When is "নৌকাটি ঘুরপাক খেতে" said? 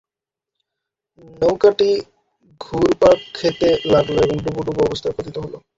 1.39-3.69